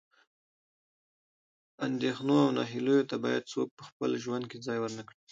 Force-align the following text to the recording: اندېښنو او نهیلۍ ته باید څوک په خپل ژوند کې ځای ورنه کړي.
اندېښنو 1.87 2.35
او 2.45 2.49
نهیلۍ 2.59 2.99
ته 3.09 3.15
باید 3.23 3.49
څوک 3.51 3.67
په 3.77 3.83
خپل 3.89 4.11
ژوند 4.23 4.43
کې 4.49 4.57
ځای 4.65 4.77
ورنه 4.79 5.03
کړي. 5.07 5.19